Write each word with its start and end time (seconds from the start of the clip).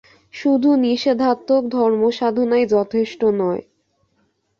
শুধু 0.33 0.69
নিষেধাত্মক 0.77 1.63
ধর্মসাধনাই 1.69 2.63
যথেষ্ট 2.67 3.21
নয়। 3.35 3.63